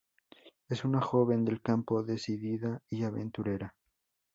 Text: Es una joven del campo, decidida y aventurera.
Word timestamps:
Es 0.67 0.83
una 0.83 0.99
joven 0.99 1.45
del 1.45 1.61
campo, 1.61 2.01
decidida 2.01 2.81
y 2.89 3.03
aventurera. 3.03 3.75